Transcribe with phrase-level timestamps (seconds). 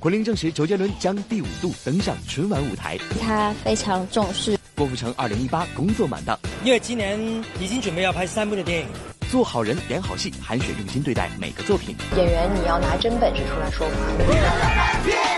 [0.00, 2.98] 昆凌证实，周杰伦将第五度登上春晚舞台。
[3.22, 4.58] 他非常重视。
[4.74, 7.18] 郭富城二零一八工作满档，因为今年
[7.58, 8.86] 已经准备要拍三部的电影。
[9.30, 11.96] 做好人，演好戏，韩雪用心对待每个作品。
[12.16, 15.33] 演员，你要拿真本事出来说话。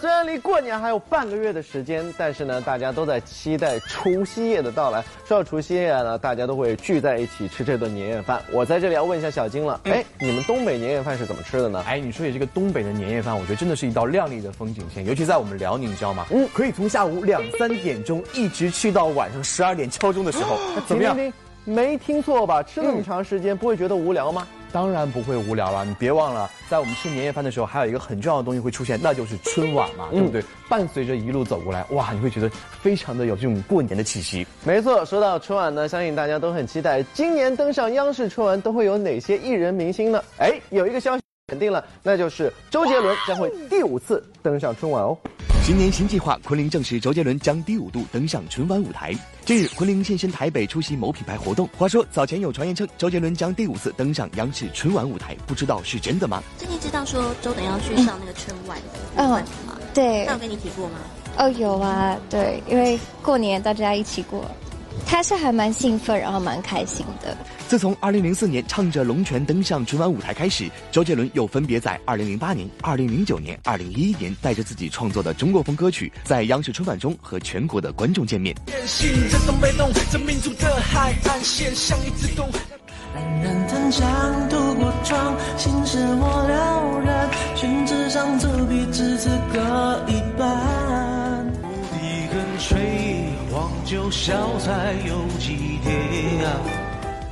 [0.00, 5.04] 虽然离过年还有半个月的时间，但是呢，大家都在期待除夕夜的到来。
[5.26, 8.42] 说到除夕夜呢，大家都会聚在一起吃这顿年夜饭。
[8.50, 11.84] 我在这里要问一下小金了，哎，你们东北年夜饭是怎么吃的呢？
[11.86, 16.24] 哎，你说起这个东北的年夜饭，我觉得真的是一道亮丽的风景线，尤其在我们辽宁，你知道吗？
[16.30, 20.56] 嗯，可以从下午两三点钟一直去到晚上十二点敲钟的时候，
[20.86, 21.14] 怎么样？
[21.66, 22.62] 没听错吧？
[22.62, 24.48] 吃那么长时间，不会觉得无聊吗？
[24.72, 30.42] 当然不会无聊了，你别忘了，在我们吃年夜饭的时候，还有一个很重要的东西会出现，那就是春晚嘛，对不对？
[30.68, 34.46] 伴随着一路走过来，哇，你会觉得非常的有这种过年的气息。
[34.64, 40.22] 没错，说到春晚呢，相信大家都很期待，今年登上央视春晚都会有哪些艺人明星呢？
[40.38, 45.18] 哎，有一个消息肯定了，那就是周杰伦将会第五次登上春晚哦。
[45.62, 49.14] 新年新计划，昆凌证实周杰伦将第五度登上春晚舞台。
[49.44, 51.68] 近日，昆凌现身台北出席某品牌活动。
[51.76, 56.42] 话说，早前有传言称周杰伦将第五次登上央视春晚舞台，不知道是真的吗？
[56.56, 59.28] 最近知道说周董要去上那个春晚的部分
[59.66, 59.78] 吗？
[59.92, 60.94] 对，那有跟你提过吗？
[61.36, 64.50] 哦，有啊，对，因为过年大家一起过。
[65.06, 67.36] 他是还蛮兴奋，然后蛮开心的。
[67.68, 78.54] 自从2004年唱着《龙泉》登上春晚舞台开始，周杰伦又分别在2008年、2009年、2011年带着自己创作的中国风歌曲，在央视春晚中和全国的观众见面。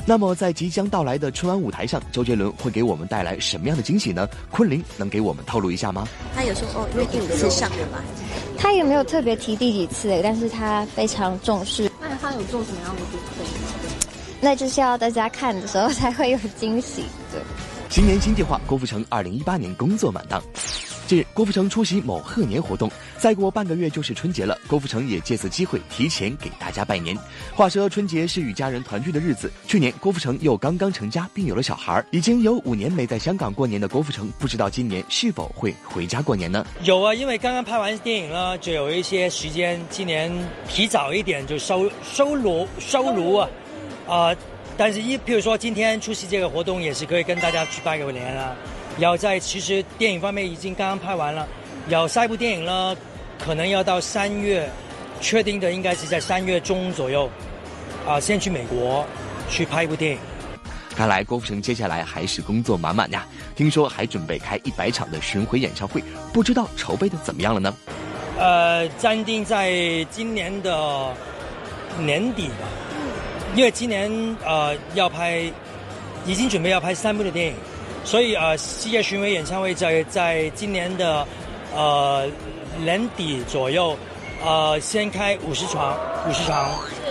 [0.05, 4.29] 那么，在即将到来的春晚舞台上，周杰伦会给我们带来什么样的惊喜呢？
[4.51, 6.08] 昆凌能给我们透露一下吗？
[6.35, 7.98] 他有说哦，因为第五次上了嘛？
[8.58, 11.89] 他也没有特别提第几次诶，但是他非常重视。
[12.01, 13.45] 那他有做什么样的准备？
[14.41, 17.05] 那就是要大家看的时候才会有惊喜。
[17.30, 17.41] 对，
[17.89, 20.42] 新年新计划，郭富城二零一八年工作满当。
[21.08, 24.55] 近日，郭富城出席某贺年活动，再过半个月就是春节了。
[24.67, 27.17] 郭富城也借此机会提前给大家拜年。
[27.55, 29.51] 话说，春节是与家人团聚的日子。
[29.67, 36.67] 去年，郭富城又刚刚成家，并有了小孩，已经有五年没在香港过年的郭富城，不知道今年是否会回家过年呢？
[36.83, 40.30] 有啊，因为刚刚拍完电影了，就有一些时间，今年
[40.68, 43.48] 提早一点就收收炉收炉啊，
[44.07, 44.36] 啊，
[44.77, 48.55] 但是，一譬如说今天出席这个活动，也是可以跟大家去拜个年啊。
[48.98, 51.47] 要在其实电影方面已经刚刚拍完了，
[51.89, 52.97] 要下一部电影呢，
[53.39, 54.69] 可能要到三月，
[55.20, 57.31] 确定的应该是在三月中左右，
[58.07, 59.07] 啊，先去美国
[59.48, 60.19] 去拍一部电影。
[60.97, 67.73] 看来郭富城接下来还是工作满满呀，听说还准备开一百场的巡回演唱会，不知道筹备的怎么样了呢？
[68.36, 69.73] 呃，暂定在
[70.11, 71.15] 今年的
[72.01, 72.67] 年底吧，
[73.55, 74.11] 因为今年
[74.45, 75.42] 呃要拍，
[76.27, 77.55] 已经准备要拍三部的电影。
[78.08, 81.27] 所以呃，世界巡回演唱会在在今年的
[81.77, 82.27] 呃
[82.83, 83.95] 年底左右，
[84.42, 85.95] 呃，先开五十场，
[86.27, 86.70] 五十场。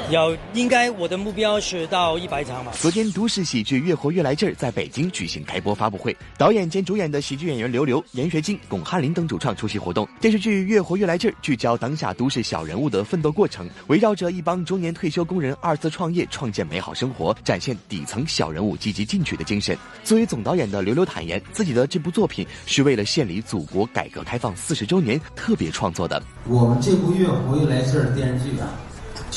[0.10, 2.72] 有应该我的目标是到一百场吧。
[2.80, 10.08] 昨天，都市喜剧《越活越来劲儿》在北京举行开播发布会，导演兼主演的喜剧演员刘刘、闫学晶、巩汉林等主创出席活动。
[10.22, 19.78] 电视剧《越活越来劲儿》聚焦当下都市小人物的奋斗过程，围绕着一帮中年退休工人二次创业、创建美好生活，展现底层小人物积极进取的精神。
[20.06, 26.24] 作为总导演的刘刘坦言，自己的这部作品是为了献礼祖国改革开放四十周年特别创作的。
[26.46, 28.72] 我们这部《越活越来劲儿》电视剧啊。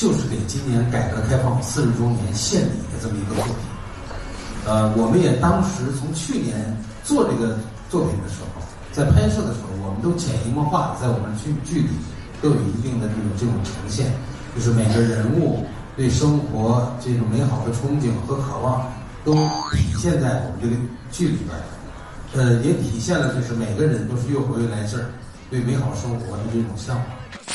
[0.01, 3.53] 就是给今年改革开放四十周年献礼的这么一个作品。
[4.65, 11.89] 呃，我们也当时从去年做这个作品的时候，在拍摄的时候，我们都潜移默化的在我们剧剧里
[12.41, 14.11] 都有一定的这种这种呈现，
[14.55, 15.63] 就是每个人物
[15.95, 18.91] 对生活这种美好的憧憬和渴望，
[19.23, 19.35] 都
[19.69, 20.75] 体现在我们这个
[21.11, 21.53] 剧里边。
[22.33, 25.13] 呃，也体现了就是每个人都是越活越来劲儿，
[25.51, 27.05] 对美好生活的这种向往。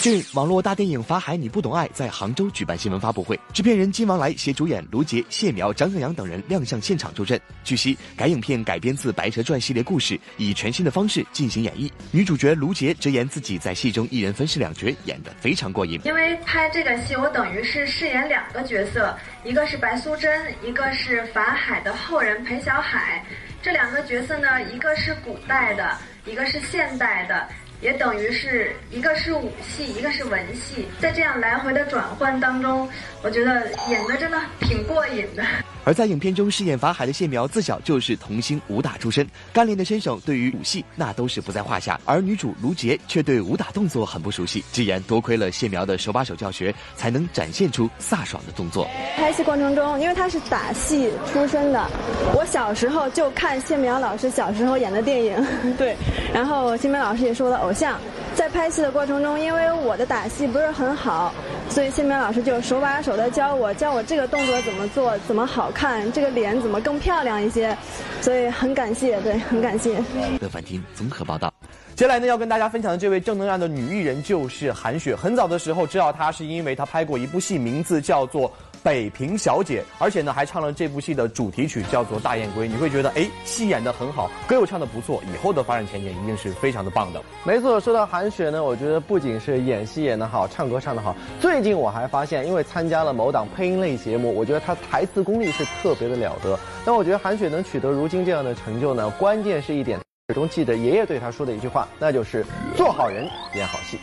[0.00, 7.40] 近日，网络大电影《法海你不懂爱》在杭州举办新闻发布会，制片人金王来携主演卢杰、谢苗、张向阳等人亮相现场助阵。
[7.64, 11.90] 据悉，该影片改编自《白蛇传》系列故事，以全新的方式进行演绎。
[12.12, 16.00] 女主角卢杰直言自己在戏中一人分饰两角，演得非常过瘾。
[16.04, 23.24] 因为拍这个戏，我等于是饰演两个角色，一个是白素贞，一个是法海的后人裴小海。
[23.62, 27.48] 这两个角色呢，一个是古代的，一个是现代的。
[27.80, 32.88] 也等于是一个是武戏，一个是文戏，在这样来回的转换当中，
[33.22, 35.44] 我觉得演的真的挺过瘾的。
[35.86, 41.98] 而在影片中饰演法海的谢苗，自小就是童星武打出身，干练的身手对于武戏那都是不在话下。
[42.04, 48.88] 而女主卢杰却对武打动作很不熟悉，直言多亏了谢苗的手把手教学，才能展现出飒爽的动作。
[49.16, 51.88] 拍戏过程中，因为她是打戏出身的，
[52.34, 55.46] 我小时候就看谢苗老师小时候演的电影，
[55.78, 55.94] 对，
[56.34, 57.96] 然后谢苗老师也是我的偶像。
[58.34, 61.32] 在拍戏的过程中，因为我的打戏不是很好，
[61.68, 67.76] 所以谢明老师就手把手的教我，教我这个动作怎么做，怎么好看，这个脸怎么更漂亮一些，
[68.22, 69.98] 所以很感谢，对，很感谢。
[70.40, 71.52] 乐凡听综合报道。
[71.94, 75.14] 接下来呢，要跟大家分享的这位正能量的女艺人就是韩雪。
[75.14, 78.50] 很早的时候知道她，是因为她拍过一部戏，名字叫做。
[78.86, 82.68] 北平小姐，而且呢还唱了这部戏的主题曲，叫做《大雁归》。
[82.70, 87.20] 你会觉得，哎，戏演得很好，歌又唱得不错，以后的发展前景一定是非常的棒的。
[87.42, 91.16] 没错，说到韩雪呢，我觉得不仅是演戏演得好，唱歌唱得好。
[91.40, 96.56] 最近我还发现，因为参加了某档配音类节目，我觉得她台词功力是特别的了得。
[96.84, 99.98] 但我觉得韩雪能取得如今这样的成就呢，关键是一点，
[100.28, 102.46] 始终记得爷爷对她说的一句话，那就是
[102.76, 103.98] 做好人，演好戏。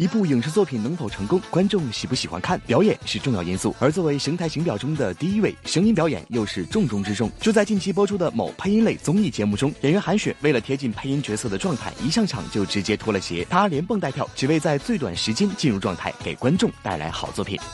[0.00, 3.76] 一部影视作品能否成功，观众喜不喜欢看，表演是重要因素。
[3.78, 7.30] 而作为形态形表中的第一位，声音表演又是重中之重。
[7.38, 17.60] 就在近期播出的某配音类综艺节目中，演员韩雪为了贴近配音角色的状态，一上场就直接脱了鞋，她连蹦带跳，只为在最短时间进入状态，给观众带来好作品。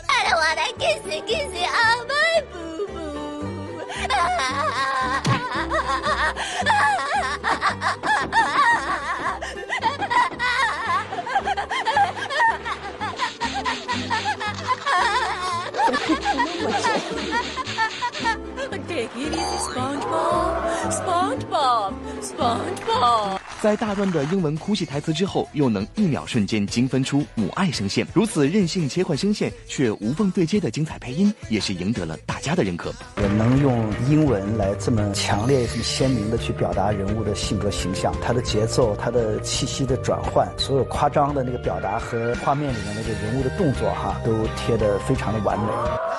[23.66, 32.92] 在大段的英文哭戏台词之后，又能一秒瞬间精分出母爱声线，如此任性切换声线却无缝对接的精彩配音，也是赢得了大家的认可。
[33.20, 45.66] 也能用英文来这么强烈、这么鲜明的去表达人物的性格形象，他的节奏、他的气息的转换，所有夸张的那个表达和画面里面那个人物的动作，哈，都贴得非常的完美。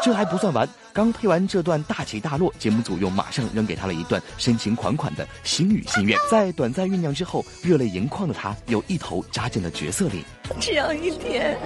[0.07, 7.44] 这还不算完，刚配完这段大起大落，节目组又马上扔给他了一段深情款款的心语心愿，在短暂酝酿之后。
[7.62, 10.24] 热泪盈眶的他又一头扎进了角色里。
[10.62, 11.57] 只要一天，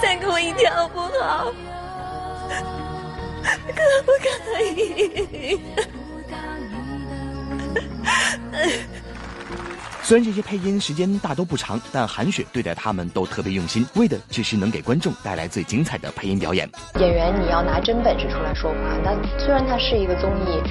[0.00, 1.52] 再给我一天好不好？
[3.42, 4.30] 可不可
[4.64, 5.60] 以？
[10.08, 16.66] 虽然这些配音时间大都不长，但韩雪对待他们都特别用心，为的只是能给观众带来最精彩的配音表演。
[16.98, 20.62] 演员你要拿真本事出来说话，那虽然它是一个综艺，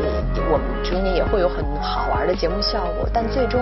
[0.00, 3.60] 呃，我们中间也会有很好玩的节目效果，但最终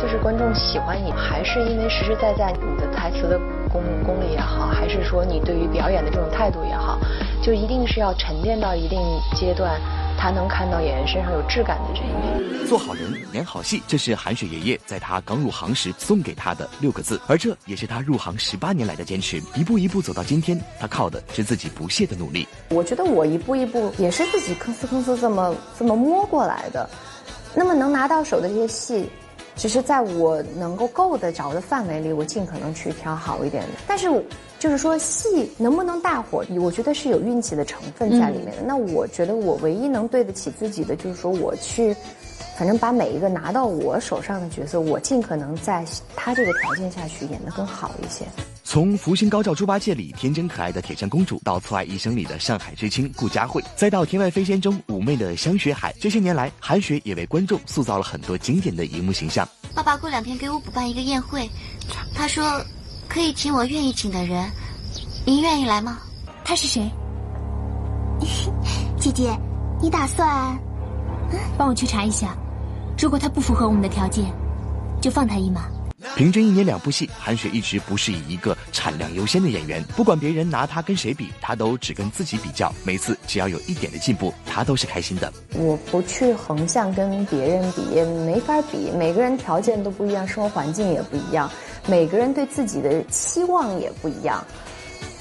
[0.00, 3.38] 就是观众喜欢你，还是因为实实在在你的台词的
[3.68, 6.98] 功功力也好，还是说你对于表演的这种态度也好，
[7.42, 8.98] 就一定是要沉淀到一定
[9.36, 9.78] 阶段。
[10.22, 12.64] 他能看到演员身上有质感的这一面。
[12.68, 19.42] 做好人，演好戏，这是韩雪爷爷在他刚入行时送给他的六个字，而这也是他入行十八年来的坚持。
[19.56, 22.46] 一步一步走到今天，他靠的是自己不懈的努力。
[22.68, 26.88] 我觉得我一步一步也是自己吭哧吭哧这么这么摸过来的。
[27.52, 29.10] 那么能拿到手的这些戏，
[29.56, 33.70] 只是在我能够够得着的范围里，我尽可能去挑好一点的。
[33.88, 34.08] 但是。
[34.62, 38.62] 就是说，戏能不能大火，我觉得是有运气的成分在里面的。
[38.64, 41.92] 那我觉得我唯一能对得起自己的，就是说我去，
[42.56, 48.24] 反正把每一个拿到我手上的角色，我尽可能在他这个条件下去演得更好一些。
[48.62, 59.46] 从《福星高照猪八戒》里天真可爱的铁扇公主，到《错爱一生》里的上海知青顾佳慧，再到《天外飞仙》中妩媚的香雪海，这些年来，韩雪也为观众塑造了很多经典的荧幕形象。
[59.74, 61.50] 爸爸过两天给我补办一个宴会，
[62.14, 62.64] 他说。
[63.12, 64.50] 可以请我愿意请的人，
[65.26, 65.98] 您愿意来吗？
[66.42, 66.90] 他是谁？
[68.98, 69.38] 姐姐，
[69.82, 70.58] 你打算？
[71.58, 72.34] 帮我去查一下，
[72.98, 74.24] 如果他不符合我们的条件，
[74.98, 75.66] 就放他一马。
[76.16, 79.82] 平均一年两部戏，韩雪一直不是以一个产量优先的演员。
[79.94, 82.72] 不管别人拿她跟谁比，她都只跟自己比较。
[82.82, 85.30] 每次只要有一点的进步，她都是开心的。
[85.54, 87.82] 我不去横向跟别人比，
[88.26, 88.90] 没法比。
[88.90, 91.50] 每个人条件都不一样，生活环境也不一样。
[91.86, 94.44] 每个人对自己的期望也不一样，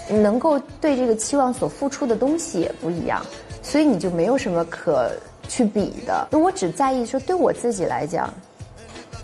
[0.09, 3.25] 能够对这个期望所付出的东西也不一样，
[3.63, 5.11] 所以你就没有什么可
[5.47, 6.27] 去比的。
[6.31, 8.31] 我只在意说，对我自己来讲，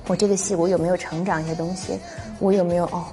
[0.08, 2.00] 我这个戏我有没有成长一些东西，
[2.39, 3.06] 我有没有哦，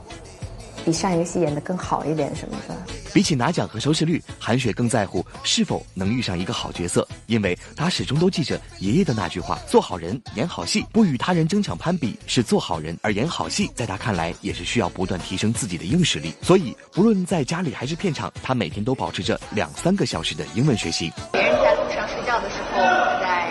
[0.85, 2.75] 比上一个戏演的更好一点什么的。
[3.15, 12.99] 比起拿奖和收视率，韩雪更在乎是否能遇上一个好角色，因为她始终都记着爷爷的那句话：做好人，演好戏，不与他人争抢攀比，是做好人。
[13.03, 16.35] 而演好戏，在她看来也是需要不断提升自己的硬实力。
[16.43, 21.13] 所以，不论在家里还是片场，她每天都保持着两三个小时的英文学习。
[21.31, 23.47] 别人在路上睡觉的时候，我在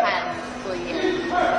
[0.00, 0.24] 看
[0.64, 0.96] 作业；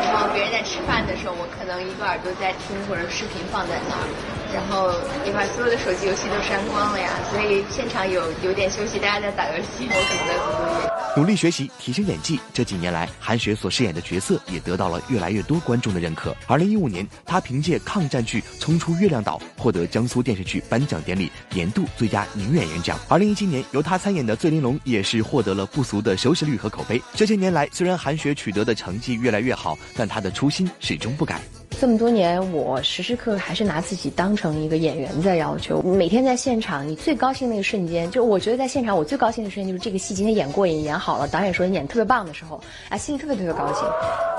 [0.10, 4.10] 然后别人在吃饭的时候，我可能一个耳朵在听，或者视频放在那儿。
[4.54, 4.92] 然后
[5.26, 10.94] 你把所有的手机游戏都删光了呀，所以现场有有点休息，大家在打游戏，我可能在。
[11.16, 12.40] 努力学习，提升演技。
[12.54, 16.36] 这几年来，韩雪所饰演的角色也得到了越来越多观众的认可。
[16.48, 22.98] 二零一五年，她凭借抗战剧《冲出月亮岛》获得江苏电视剧颁奖典礼年度最佳女演员奖。
[23.08, 27.02] 二零一七年，由她参演的《醉玲珑》也是获得了不俗的收视率和口碑。
[27.14, 31.42] 这些年来，虽然韩雪取得的成绩越来越好，但她的初心始终不改。
[31.80, 35.82] 这么多年，我时时刻刻还是拿自己当成一个演员在要求。
[35.82, 43.84] 每天在现场，你最高兴那个瞬间，就我觉得在现场我最高兴的瞬间就是这个戏今天演过瘾，演好了，导演说你演特别棒的时候，啊，心里特别特别高兴，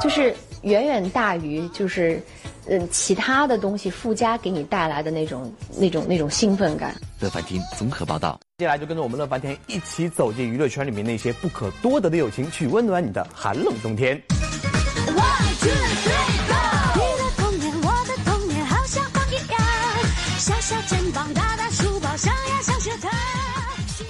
[0.00, 2.22] 就是远远大于就是，
[2.66, 6.94] 嗯，其他的东西附加给你带来的那种那种那种兴奋感。
[7.20, 14.20] 乐凡天综合报道，接下来就跟着我们乐凡天一起走进娱乐圈里面那些不可多得的友情，去温暖你的寒冷冬天。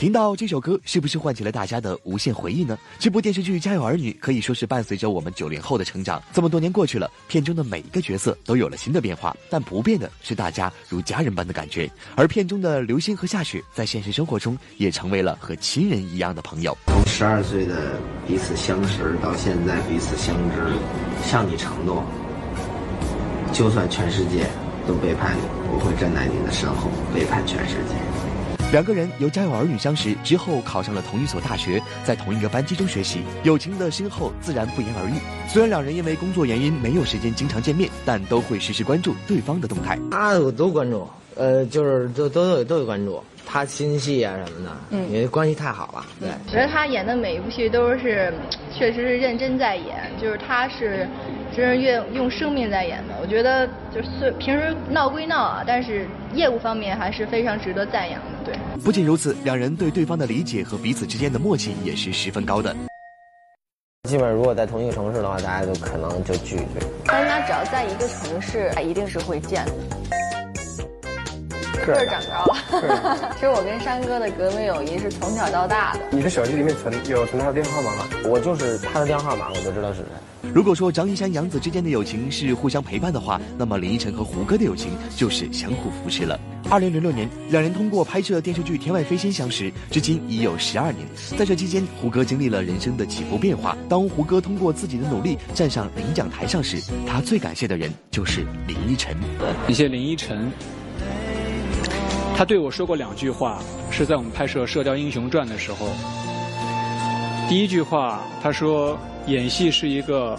[0.04, 2.78] 听到这首歌，是不是唤起了大家的无限回忆呢？
[2.98, 6.22] 这部电视剧《家有儿女》可以说是伴随着我们九零后的成长。
[6.30, 11.90] 这么多年过去了，片中的每一个角色都有了新的变化，但不变的是大家如家人般的感觉。
[12.16, 16.76] 而片中的刘星和夏雪，在现实生活中也成为了和亲人一样的朋友。
[16.88, 20.74] 从十二岁的彼此相识到现在彼此相知，
[21.24, 22.04] 向你承诺，
[23.54, 24.46] 就算全世界
[24.86, 25.40] 都背叛你，
[25.72, 27.94] 我会站在你的身后，背叛全世界。
[28.74, 35.12] 两个人由家有儿女相识之后，考上了同一所大学，在同一个班级中学习，友情的深厚自然不言而喻。
[35.46, 39.96] 虽然两人因为工作原因没有时间经常见面，但都会时时关注对方的动态。
[40.10, 46.04] 他我都关注，呃，就是都都有都有关注他新戏啊什么的，嗯，因为关系太好了。
[46.18, 48.34] 对，我觉得他演的每一部戏都是，
[48.76, 51.06] 确实是认真在演，就是他是。
[51.56, 53.64] 真是用用生命在演的，我觉得
[53.94, 56.04] 就是平时闹归闹啊，但是
[56.34, 58.33] 业务方面还是非常值得赞扬的。
[58.44, 62.74] 对，不仅如此，两人对对方的理解和彼此之间的默契也是十分高的。
[64.08, 66.86] 基本上如果在同一个城市的话，大家就可能就聚一聚。
[67.06, 69.72] 大家只要在一个城市，一定是会见的。
[71.86, 73.32] 个儿长高了。
[73.36, 76.00] 其实我跟山哥的革命友谊是从小到大的。
[76.10, 78.04] 你的手机里面存有存他的电话号码吗？
[78.24, 80.06] 我就是他的电话号码，我就知道是谁。
[80.54, 86.38] 如果说张一山、杨紫之间的友情是互相陪伴的话，那么林依晨和胡歌的友情就是相互扶持了。
[86.70, 91.04] 二零零六年，两人通过拍摄电视剧《天外飞仙》相识，至今已有十二年。
[91.36, 93.76] 在这期间，胡歌经历了人生的起伏变化。
[93.88, 99.16] 当胡歌通过自己的努力站上领奖台上时，他最感谢的人就是林依晨。
[99.66, 100.48] 感谢林依晨。
[102.36, 105.88] 他对我说过两句话，是在我们拍摄《射雕英雄传》的时候。
[107.48, 110.38] 第一句话，他说：“演戏是一个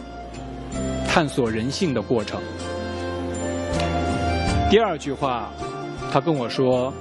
[1.07, 2.41] 探索人性的过程。”
[4.69, 5.51] 第二句话，
[6.11, 6.93] 他跟我说：“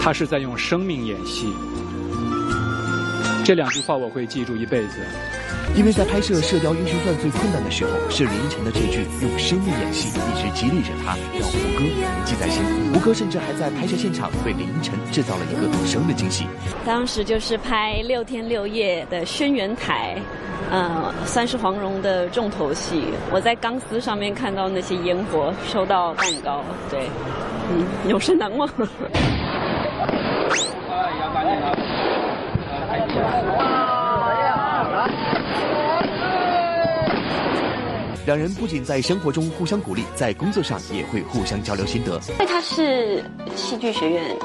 [0.00, 1.52] 他是在用生命演戏。”
[3.44, 5.00] 这两句话我会记住一辈子。
[5.76, 11.94] 因为在拍摄《射雕英雄传》最困难的时候，是林依晨的这句“用生命演戏”一直激励着他，让胡歌铭
[12.24, 12.64] 记在心。
[12.92, 16.48] 胡歌甚至还在拍摄现场为林依晨制造了一个生的惊喜。
[16.84, 20.20] 当时就是拍六天六夜的轩辕台，
[20.70, 23.04] 呃，算是黄蓉的重头戏。
[23.30, 27.08] 我在钢丝上面看到那些烟火，收到蛋糕，对，
[27.70, 28.68] 嗯，永生难忘。
[38.28, 42.20] 两人不仅在生活中互相鼓励，在工作上也会互相交流心得。
[42.28, 43.24] 因为他是
[43.56, 44.36] 戏剧学院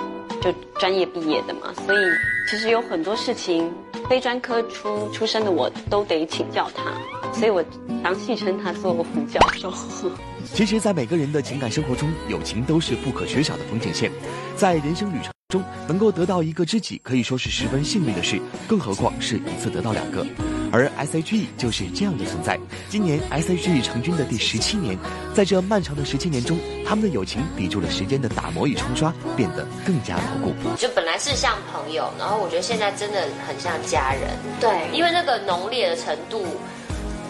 [0.42, 1.98] 就专业毕业的嘛，所以
[2.50, 3.70] 其实有很多事情
[4.10, 6.94] 非专科出出身的我都得请教他，
[7.38, 7.62] 所以我
[8.02, 9.74] 常戏称他做胡教授。
[10.56, 14.10] 其实，在每个人的情感生活中，友情都是不可缺少的风景线，
[14.56, 15.34] 在人生旅程。
[15.50, 20.26] 中能够得到一个知己，可以说是十分幸运的事，更何况是一次得到两个。
[20.74, 22.60] 而 S.H.E 就是这样的存在。
[22.90, 24.98] 今年 S.H.E 成军的第十七年，
[25.32, 30.76] 在这漫长的十七年中，他们的友情抵住了时间的打磨与冲刷，变得更加牢固。
[30.76, 34.32] 就本来是像朋友，然后我觉得现在真的很像家人。
[34.60, 36.44] 对，因为那个浓烈的程度，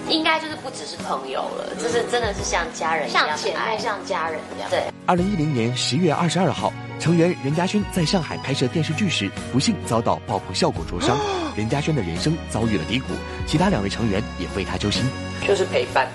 [0.08, 4.70] 应该就是不只是朋友了，就是真的是像家人一样，像姐妹，像家人一样。
[4.70, 4.86] 对。
[5.06, 6.72] 二零一零年十月二十二号，
[7.04, 11.18] 成员任嘉轩在上海拍摄电视剧时，不幸遭到爆破效果灼伤，
[11.54, 13.08] 任嘉轩的人生遭遇了低谷，
[13.46, 15.04] 其他两位成员也为他揪心。
[15.46, 16.08] 就是陪伴，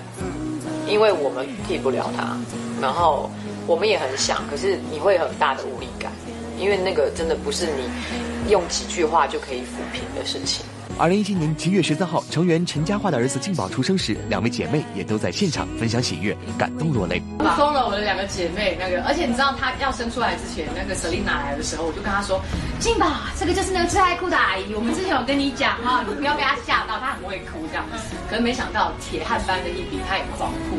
[0.87, 2.35] 因为我们替不了他，
[2.81, 3.29] 然后
[3.67, 6.11] 我们也很想，可是你会有很大的无力感，
[6.57, 10.65] 因为那个真的不是你用几句话就可以抚平的事情。
[10.99, 17.23] 二零一七年七月十三号，成员陈嘉桦的儿子静宝出生时，两位姐妹也都在现场分享喜悦，感动落泪。
[17.39, 22.41] 我疯了，我的两个姐妹，那个，而且你知道她要生出来之前，那个 Selina 来的时候，我就跟她说
[22.83, 23.07] ：“静宝，
[23.39, 27.85] 这个就是那个最爱哭的阿姨，我们之前有跟你讲哈，你不要被她吓到，她很会哭这样。”
[28.29, 30.75] 可是没想到铁汉般的一笔，她也狂哭，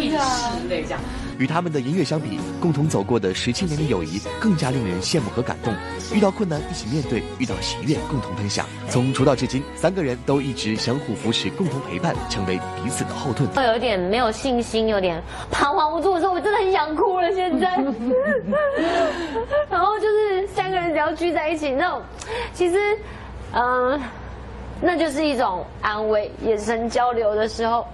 [0.00, 1.00] 一直拭泪这样。
[1.38, 5.72] 与他们的音乐相比，共同走过的十七年的友谊更加令人羡慕和感动。
[6.12, 8.66] 遇到困难一起面对，遇到喜悦共同分享。
[8.88, 13.48] 从出道至今，三个人都一直相互扶持，共同陪伴，成为彼此的后盾。
[13.54, 17.32] 我有点没有信心，有点彷徨无助的时候，我真的很想哭了。
[17.32, 17.76] 现在，
[19.70, 22.02] 然后就是三个人只要聚在一起，那种
[22.52, 22.98] 其实，
[23.52, 24.00] 嗯，
[24.80, 27.86] 那就是一种安慰，眼神交流的时候，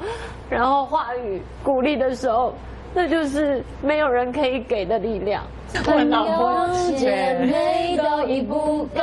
[0.48, 2.54] 然后话语鼓励的时候。
[2.94, 5.42] 那就是没有人可以给的力量。
[5.82, 9.00] 朋友姐妹都已不够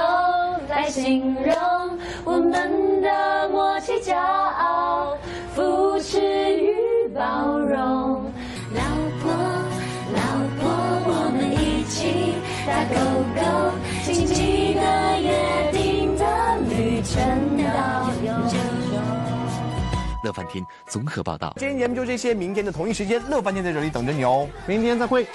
[0.69, 1.53] 来形容
[2.23, 5.17] 我们的默契、骄傲、
[5.53, 6.19] 扶持
[6.55, 6.73] 与
[7.13, 7.60] 包容。
[20.23, 21.53] 乐翻天综合报道。
[21.57, 24.47] 今天节目就这些，明天的同一时间，乐翻天在这里等着你哦。
[24.67, 25.27] 明天再会。